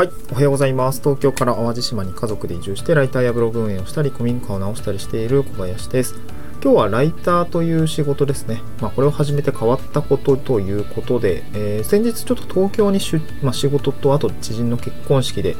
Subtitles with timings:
[0.00, 1.02] はい、おはようございます。
[1.02, 6.14] 東京から淡路島に家族で移住してライターやブログ運営をしたり、古民家を直したりしている小林です。
[6.64, 8.62] 今日はライターという仕事ですね。
[8.80, 15.54] まあ、これを始めて変わったことということで、えー、先日ちょっと東京に出、まあ、仕事とあと知人の結婚式で、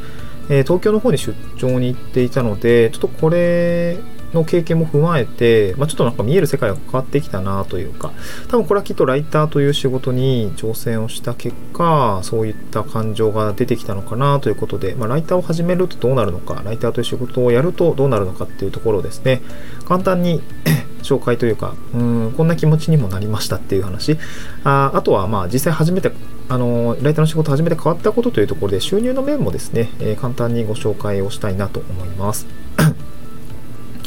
[0.49, 3.99] えー、東京の方に出張に行っていたので、ちょっとこれ
[4.33, 8.13] の経験も踏まえて、まあ、ちょっとなんか見える世界が変わってきたなというか、
[8.49, 19.43] 多分これはきっとライターという仕事に挑戦をした結果、そういった感情が出てきたのかなということで、まあ、ライターを始めるとどうなるのか、ライターという仕事をやるとどうなるのかっていうところですね、
[19.87, 20.43] 簡単に
[21.03, 24.19] 紹介というか、うん、こんな気持ちにもなりましたっていう話。
[24.65, 26.13] ああとは、まあ、実際初めて、
[26.49, 32.47] あの、ライターの仕事始めて変わったことというところで、収入の面もですね、えー、簡単にご紹介をしたいなと思います。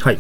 [0.04, 0.20] はい。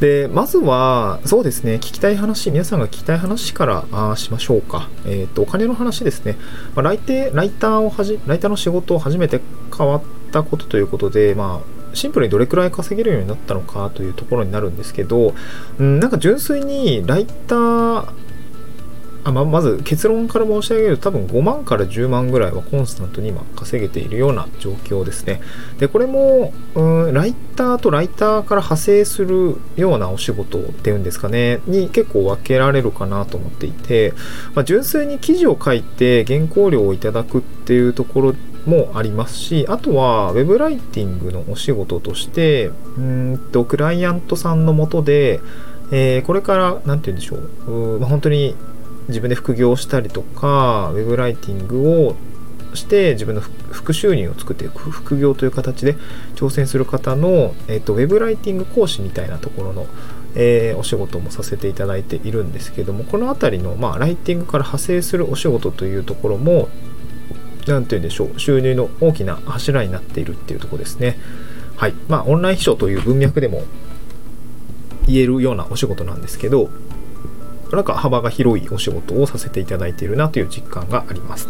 [0.00, 4.90] で、まずは、そうですね、聞きたい話、皆さんが聞きたい話からあしましょうか。
[5.06, 6.36] えっ、ー、と、お金の話ですね。
[6.74, 9.40] まあ、ライテライターをはじ、ライターの仕事を初めて
[9.74, 15.34] 変わったことということで、まあ、シンプルにどれくらい稼げるようになったのかというところになるんですけど、
[15.78, 18.12] うん、なんか純粋にライター
[19.24, 25.40] あままず結論から申し上げると多分5万から10万ぐらいはコンスタントに今稼げているような状況ですね。
[25.78, 34.14] で、これも、うん、ライターとライターから派生するようなお仕事っていうんですかね、に結構分けられるかなと思っていて、
[34.54, 38.34] まあ、純粋に記事を書いて原稿料をいただくっていうところ
[38.66, 45.40] もありますし、あとは web ライティングのお仕事として、うんと、クライアントさんのもとで、
[45.90, 48.54] えー、これから、なんて言うんでしょう、うまあ、本当に
[49.08, 52.16] 自分で副業をしたりとか、ウェブライティングを
[52.74, 54.90] して自分の副収入を作っていく。
[54.90, 55.96] 副業という形で
[56.34, 59.86] 挑戦する方の、えーと、ウェブライティング講師みたいなところの、
[60.34, 66.68] えー、お仕事もさせていただいているんですけどもこの辺りの、まあ、ライティングから派生するお仕事というところも
[67.66, 71.18] 何て言うんでしょう収入の大きな柱になっているっていうとこですね。
[71.76, 71.94] はい。
[72.08, 73.62] まあオンライン秘書という文脈でも
[75.06, 76.70] 言えるようなお仕事なんですけど
[77.76, 81.48] なんか幅が広いお仕事をさせていただいているなという実感があります。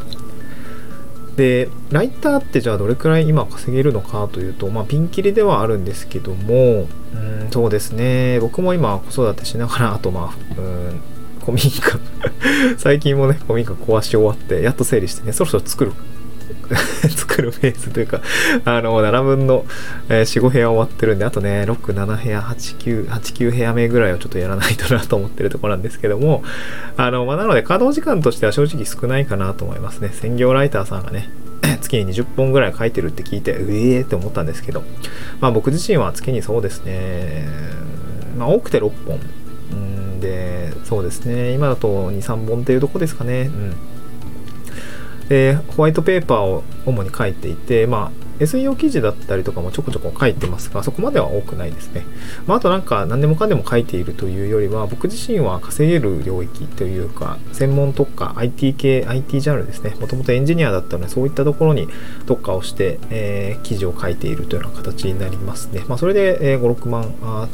[1.36, 11.00] で、ライターってじゃあどれくらい今稼げるのかというと、まあ、ピンキリではあるんですけども、うん、そうですね、僕も今子育てしながら、あとまあ、うん、
[11.40, 11.98] 古民家
[12.76, 15.92] 最近もね、古民家壊し終わって、やっと整理してね、そろそろ作る
[17.16, 18.20] 作るペースというか、
[18.64, 19.64] あの、7分の、
[20.08, 26.42] え、4、5部屋終わってるんで、あとね、6、7部屋、8、9、8、9部屋目ぐらいをちょっとやらないとなと思ってるところなんですけども、
[26.96, 30.10] あの、まあ、なので、稼働時間としては正直少ないかなと思いますね。
[30.12, 31.30] 専業ライターさんがね、
[31.80, 34.84] 月に20本ぐらい書いてるって聞いて、うえーって思ったんですけど、
[35.40, 37.48] まあ僕自身は月にそうですね、
[38.38, 39.20] まあ多くて6本。
[39.70, 43.42] うんで、そうですね、今だと2、3本っていうとこですかね。
[43.42, 43.74] うん。
[45.28, 52.06] でホワイトペーパーを主に書いていて、まあ、SEO 記事だったりとかもちょこちょこ書いてますが、そこまでは多くないですね。
[52.46, 59.94] まあ、あとなんか何でもかんでも書いているというよりは、僕自身は稼げる領域というか、専門特化、IT 系、IT ジャンルですね。
[60.00, 61.88] もともとエンジニアだったので、そういったところに
[62.26, 65.82] 特化をして、えー、記事を書いているというような形になりますね。
[65.88, 67.48] まあ、それで、えー、5、6万、あ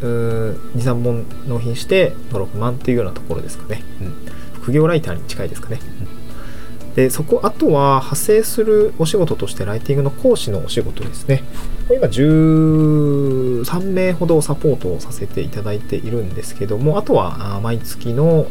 [0.00, 3.82] 2、3本納品して、5、6万っていうようなところですかね。
[4.00, 4.14] うん。
[4.54, 5.78] 副業ライターに近いですかね。
[6.00, 6.15] うん
[6.96, 11.44] でそこあとは派生するお仕事としてライティングの講師のお仕事ですね。
[11.94, 18.46] 今13名ほどサポートをさせていただいているんですけどもあとは毎月の、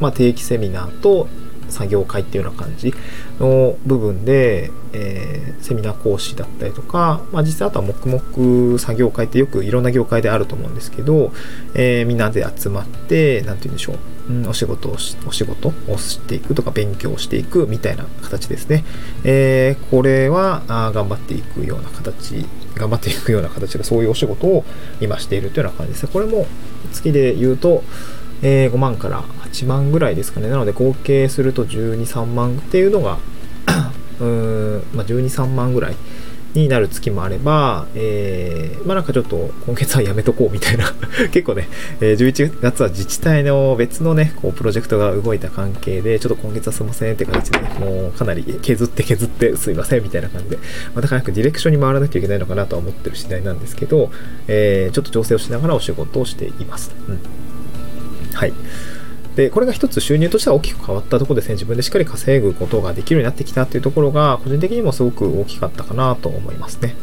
[0.00, 1.28] ま、定期セミナーと
[1.70, 2.92] 作業会っていうような感じ
[3.38, 11.32] の部分で、えー、セミナー講師だったりとか、まあ、実際あとは黙々作業会ってよくいろんな業界であると思うんですけど、
[11.74, 13.98] えー、みんなで集まって何て言うんでしょう、
[14.48, 15.72] お仕事をしお仕事？
[15.88, 18.84] をしていくとか勉強していくみたいな形ですね、
[19.24, 24.64] えー、これはあ頑張っていくような形頑張っていくような形でそういうお仕事を
[25.00, 26.02] 今しているというような感じです。
[26.04, 26.46] ねこれも
[26.92, 27.82] 月で言うと
[28.42, 30.48] えー、5万から8万ぐらいですかね。
[30.48, 33.18] なので合計すると12、3万っていうのが
[34.20, 35.96] うーん、まあ、12、3万ぐらい
[36.58, 40.92] になる月もあれば、えー、まあなんかちょっと今月はやめとこうみたいな
[41.30, 41.68] 結構ね、
[42.00, 50.58] えー、11月は自治体の別のね、こうプロジェクトが動いた関係で、ちょっと今月はすいませんって形でね、もうかなり削って削ってすいませんみたいな感じで、
[50.94, 54.10] また早くディレクションに回らなきゃいけないのかなとは思ってる次第なんですけど、
[54.46, 56.92] えー、ちょっと調整をしながらお仕事をしています。
[57.08, 57.18] うん
[58.34, 58.52] はい。
[59.38, 61.54] で、これが一つ収入としては大きく変わったところですね。
[61.54, 66.96] 自分でしっかり稼ぐことができるようになってきたっていうところが、個人的にもすごく大きかったかなと思いますね。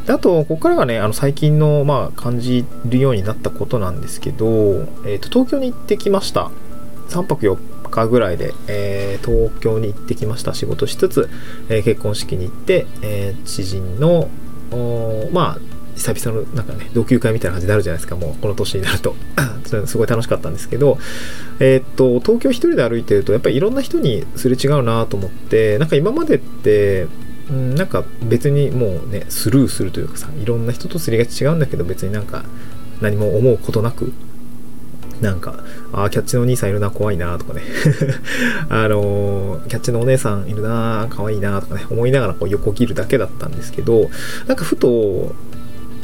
[0.00, 4.48] うん、であと、ここからがね、あの最近の、まあ、感じるようになったことなんですけど、
[5.06, 6.50] えっ、ー、と、東京に行ってきました。
[7.10, 7.56] 3泊4
[7.88, 11.30] 日ぐらいで、えー、東京に行ってきました仕事しつつ、
[11.68, 14.28] えー、結婚式に行って、えー、知人の
[15.32, 19.14] まあ久々のなんかね同級会みたいな感じになるじゃないですかもうこの年になると
[19.86, 20.98] すごい楽しかったんですけど
[21.60, 27.06] えー、っと東京一人で歩いてるとやっぱりいろんな人にすれ違うなと思ってなんか今までって
[27.52, 32.44] んなんか別にもうねスルーするというかさいろんな人とすれが違うんだけど別になんか
[33.00, 34.12] 何も思うことなく
[35.20, 37.62] なんか、あキャッチのお兄さんいるな、怖いな、とかね。
[38.68, 44.10] あのー、キャッチのお姉さんいるな、可愛いな、とかね、思いながらこう横切るだけだったんですけど、
[44.46, 45.34] なんかふと、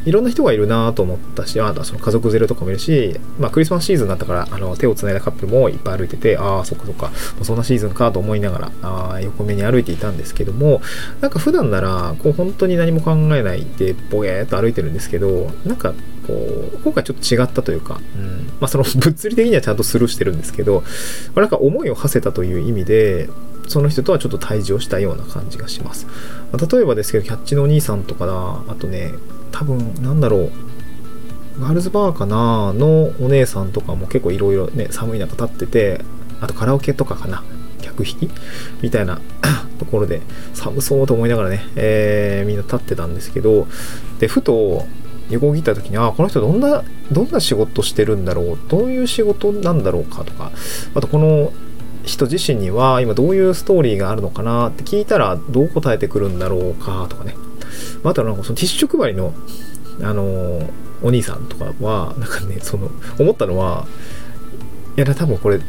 [0.04, 7.10] いろんな人がいるなと思ったし、あとその家族連れとかもいるし、まあクリスマスシーズンだったから、あの手を繋いだカップルもいっぱい歩いてて、ああ、そっかそっか、
[7.42, 10.80] そんなシーズンかと思いながら、あ横目に歩いていたんですけども、
[11.20, 15.94] なんか普段なら、こう本当に何も考えないで、ぼげーっと歩いてるんですけど、なんか
[16.26, 20.82] こう、今回ちょっと違ったというか、うん、まあその 物理的にはちゃんとスルーしてるんですけど、
[21.34, 23.28] まあ、なんか思いを馳せたという意味で、
[23.68, 26.06] その人とはちょっと対峙をしたような感じがします。
[26.52, 29.14] まあ、例えばですけど、キャッチのお兄さんとかだ、あとね、
[29.52, 30.50] 多分なんだろう
[31.60, 36.04] ガールズバーかなのお姉さんとかも結構いろいろね寒い中立ってて
[36.40, 37.44] あとカラオケとかかな
[37.82, 38.30] 客引き？
[38.82, 39.20] みたいな
[39.78, 40.22] ところで
[40.54, 43.66] 寒そうと思いながらね、えー、みんな立ってたんですけど
[44.18, 44.86] でふと
[45.28, 46.82] 横切った時にあこの人どんな
[47.12, 50.50] どんな仕事してるんだろうどういう仕事なんだろうかとか
[50.94, 51.52] あとこの
[52.04, 57.34] 人自身には今どういうストーリーがあるのかなって聞いたらどう答えてくるんだろうかとかね。
[58.04, 59.34] あとなんかそのティッシュ配りの、
[60.02, 60.70] あのー、
[61.02, 63.86] お兄さんとかは、なんかね、その、思ったのは、
[64.96, 65.60] いや、多分これ、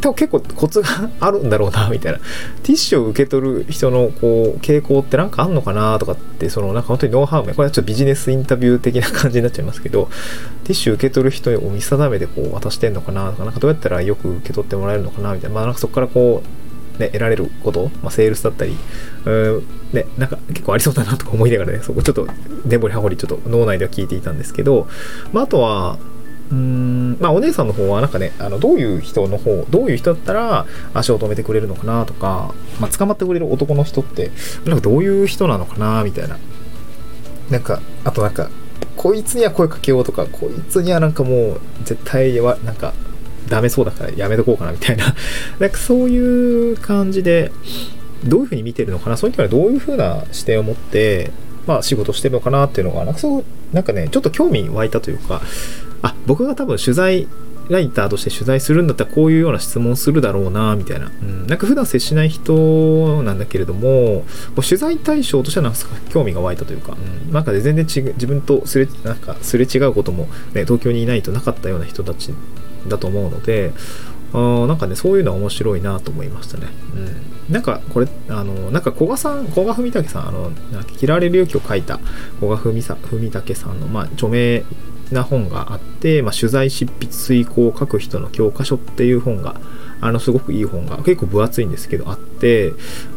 [0.00, 0.88] 多分結構コツが
[1.20, 2.18] あるんだろうな、みたいな。
[2.62, 10.08] ティッシュを受け取る人の、こう、傾向ってなんかあんのかな、とかって、その、なんか本当にノウハウ面これはちょっとビジネスインタビュー的な感じになっちゃいますけど、
[10.64, 15.54] ティッシュ受け取る人を見定めてこう渡してんのかな、とか、なんかどうやったらよく受け取ってもらえるのかな、みたいな。
[15.54, 16.63] まあ、なんかそこからこう、
[16.98, 18.76] ね、得られること、まあ、セールスだったり、
[19.24, 22.26] うん、ね、なんか結構ありそうだなとか思いながらね、そこちょっと
[22.64, 24.88] 根掘り葉掘りちょっと脳内では聞いていたんですけど、
[25.32, 25.98] まあ、あとは、
[26.50, 34.30] うんまあお姉さんの方はなんかねあのどういう人の方どういう人だったら足を止めてくれるのかなとか、まあ、捕まってくれる男の人って
[34.66, 36.36] なんかどういう人なのかなみたいな。
[37.50, 38.50] なんかあとなんか
[38.96, 42.94] こいつには声かけようとかこいつにはなんかもう絶対はなんか
[43.48, 45.14] ダメそうだからやめとこうかなみたいな。
[45.58, 47.52] なんかそういう感じで、
[48.24, 51.30] どういうふうに見てるのかな、そういう人はどういうふうな視点を持って、
[51.66, 55.42] まあ仕事してるのかなっていうのが、なんかそう、なんかね、ちょっと興味湧いたというか、
[56.02, 57.28] あ、僕が多分取材、
[57.68, 61.10] ライターとして取材するんだったらこういうような質問するだろうな、みたいな。
[61.22, 64.24] うん、なんか普段接しない人なんだけれども、
[64.56, 65.78] 取材対象としてはなんか
[66.10, 66.96] 興味が湧いたというか、
[67.26, 72.34] うん、なんかで全然違自分とすれ、なんかすれ違うことも、ね、東京にいないとなかったような人たち
[72.88, 73.72] だと思うので、
[74.32, 76.66] あなんかね、そういうのは面白いなと思いましたね。
[77.48, 77.52] うん。
[77.52, 81.98] なんか、これ、あの、なんか古賀さん、古賀文武さん、あの、なんか嫌われる勇気を書いた
[82.40, 84.64] 古賀文武さんの、まあ、著名
[85.12, 89.54] な本があって、まあ、取材執筆遂行を書く人の教科書っていう本が、
[90.04, 92.74] あの、すごくいい本が、結構分厚いんですけど、あって、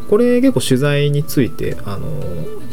[0.08, 2.08] これ結構取材について、あの、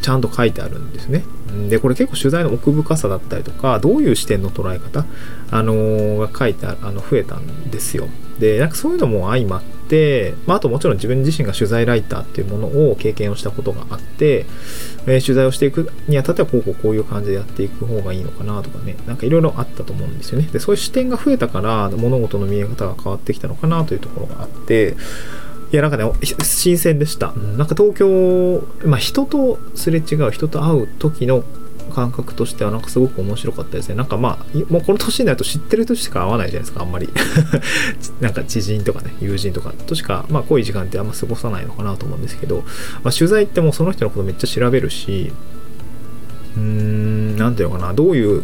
[0.02, 1.26] ちゃんと書いてあるんですね。
[1.70, 5.06] で、これ結構取材の奥深さだったりとか、どういう視点の捉え方、
[5.52, 8.08] あのー、が書いてあの、増えたんですよ。
[8.40, 9.75] で、なんかそういうのも相まって、
[10.48, 14.46] まあ、あともちろん自分自身が取材ライターっていうものを経験をしたことがあって、
[15.06, 20.48] えー、取材をしていくにあたってはこうこうこういう感じでやっていく方がいいのかなとかね、なんかいろいろあったと思うんですよね。
[20.52, 24.96] で、そういう視点が増えたから物事の見え方が変わってきたのかなというところがあって、
[25.72, 26.10] いや、なんかね、
[26.44, 27.34] 新鮮でした。
[27.34, 31.44] なんか東京、まあ人とすれ違う、人と会う時の
[31.94, 33.96] 感覚としてはなんかすごく面白かったですね。
[33.96, 37.10] なんかまあ、もうこの年になると知ってる人しか会わないじゃないですか、あんまり。
[38.22, 42.64] なんか知人とかね、友人とかとしか、まあ濃い時間ってあんま過ごさないのかなと思うんですけど、
[43.04, 45.34] まあ取材ってもうその人のことめっちゃ調べるし、
[46.56, 48.44] うーん、なんていうのかな、どういう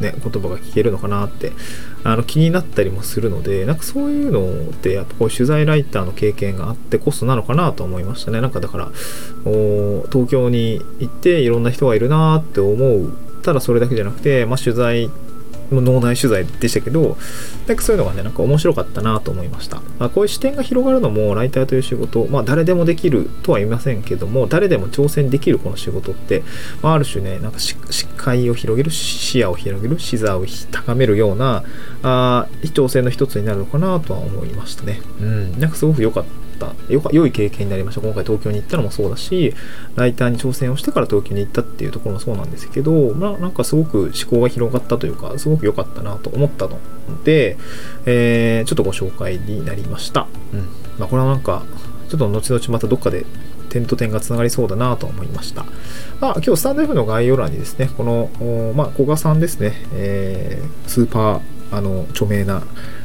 [0.00, 1.52] ね、言葉が聞けるのかなって
[2.04, 8.40] あの気になったりもするのでなんかそういうのってやっぱこう取材ライターの経験があってこそなのかなと思いましたね。
[8.40, 8.90] なんかだから
[9.44, 13.12] 東京に行っていろんな人がいるなって思う
[13.42, 15.10] ただそれだけじゃなくて、まあ、取材
[15.70, 17.16] 脳内取材でしたけど、
[17.66, 19.82] なんかそういうのがね、なんか面白かったなと思いました。
[19.98, 26.42] まあ、こういう視点が広がるのも、ライターという仕事、まあ誰でもできるとは言いませんけども、誰でも挑戦できるこの仕事って、
[26.82, 27.76] まあ、ある種ね、なんか視
[28.16, 31.64] 界を広げる、視野を広げる、視座を高めるような、
[32.02, 35.00] あ挑戦の一つになるのかなとは思いましたね。
[35.20, 36.47] うん、なんかすごく良かった。
[36.58, 36.92] った。
[36.92, 38.00] よか良い経験になりました。
[38.00, 39.54] 今回東京に行ったのもそうだし
[39.96, 46.78] ライターに挑戦をしてから東京に行ったっていうところもそうなんですけどまあなんかすごく思考が広がったというかすごく良かったなと思ったの
[47.24, 47.56] で、
[48.06, 50.60] えー、ちょっとご紹介になりました、うん。
[50.98, 51.64] まあ、これはなんか
[52.08, 53.24] ちょっと後々またどっかで
[53.68, 55.64] 点と点がつながりそうだなと思いました。
[56.20, 62.62] まあ、今日スタンド F の概要欄にですね、この、まあ、古賀さんですね、えー、スーパー、あの、著名な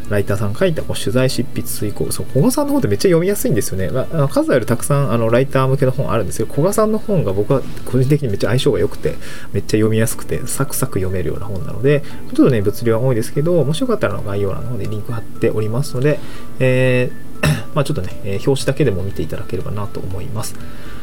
[0.09, 3.89] ライターさん書いたこう取材執筆遂行、そう、古賀さんの本ってめっちゃ読みやすいんですよね。
[3.89, 9.15] まあ、数あるたくさんあのライター向けの本あるんですけど、古賀さんの本が僕は個人的にめっちゃ相性が良くて、
[9.53, 16.19] めっちゃ読みやすくて、サクサク読めるような本なので、ちょっとね、物量は多いですけど、もしよかったら概要欄の方でリンク貼っておりますので、
[16.59, 17.32] えー
[17.73, 20.55] まあ、ちょっとね、え、表紙だけでも見ていただければなと思います。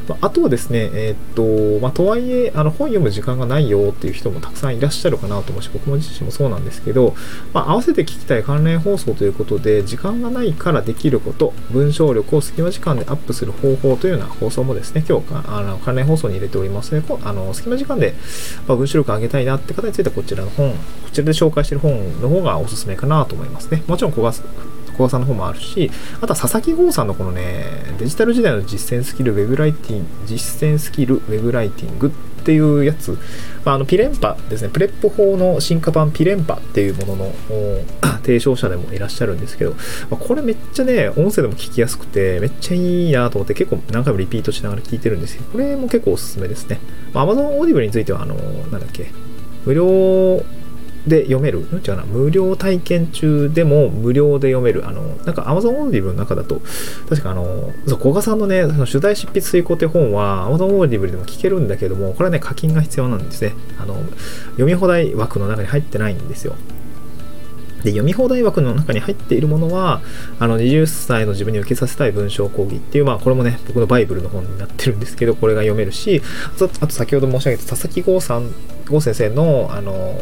[0.08, 7.14] まあ、あとはですね、えー、っと、まあ、とはいえ、あの、本読む時間がないよっていう人もたくさんいらっしゃるかなと思うし、僕も自身もそうなんですけど、
[7.52, 18.14] まあ、合わせて聞きたい関連放送ということで、時間がないからできること、文章力を隙間時間でアップする方法というような放送もですね、今日あの関連放送に入れておりますので、あの隙間時間で、
[18.66, 20.76] ま文章力を上げたいなって方についてはこちらの本、こ
[21.12, 23.82] ちらで紹介している本の方がおすすめかなと思いますね。
[23.86, 24.22] もちろん小
[25.00, 25.90] 小さんの方もあるし、
[26.20, 27.64] あとは佐々木ゴウさんのこのね、
[27.98, 33.18] デジタル時代の実践スキル、ウェブライティング、実践スキル、ウェブライティングっていうやつ、
[33.64, 37.32] まあ、あのピレンパですね、 PREP 法の進化版ピレンパっていうものの
[38.22, 39.76] 提唱者でもいらっしゃるんですけど、ま
[40.12, 46.80] あ、これめっちゃね、音声でも聞きやすくて、めっちゃいいなと思って結構何回もリピートしながら聞いてるんですけど、これも結構おすすめですね。
[47.12, 49.10] まあ、Amazon Audible については、あの、なんだっけ、
[49.64, 50.42] 無料
[51.06, 56.60] で読める、違うな、無料体験中でも無料で読める、あの、なんか Amazon Audible の中だと、
[57.08, 63.52] 確かあの、そう、古賀さんのね、その取材執筆遂行って本は Amazon Audible でも聞けるんだけども、これはね、課金が必要なんですね。
[63.80, 63.94] あの、
[64.52, 66.54] 読み放題枠の中に入ってないんですよ。
[67.82, 70.02] で、読み放題枠の中に入っているものは、
[70.38, 76.20] あの、20歳の自分に受けさせたい文章講義っていう、まあ、これもね、僕のバイブルの本になってるんですけど、これが読めるし、
[76.54, 78.50] あと、あと先ほど申し上げた佐々木剛さん、
[78.90, 80.18] 剛先生の、あの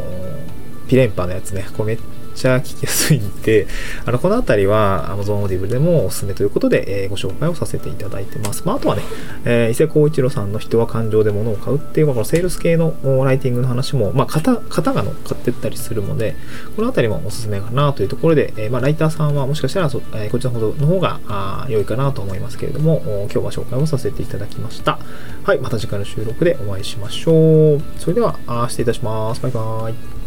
[0.89, 1.99] ピレンパのやつね、これめっ
[2.35, 3.67] ちゃ聞きやすいんで、
[4.05, 8.63] あの、このあたりは Amazon Audible でもおすすめということで、えー、ご紹介をさせていただいてます。
[8.65, 9.03] まあ、あとはね、
[9.45, 16.35] えー、伊勢光一郎さんの人は感情で物を買うっていう、このセールス系のライティングの話も、まあ、型、型が乗っかってったりするので、
[16.75, 24.97] このあたりもおすすめかなというところで、えー、まあ、ライターさんはもしかしたらそ、えー、こちらの方があ良いかなと思いますけれども、今日は紹介をさせていただきました。
[25.43, 27.81] はい、また次回の収録でお会いしましょう。
[27.97, 29.41] それでは、あ失礼いたします。
[29.41, 30.18] バイバーイ。